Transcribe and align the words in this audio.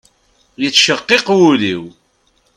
Yettceqqiq 0.61 1.25
wul-iw. 1.39 1.83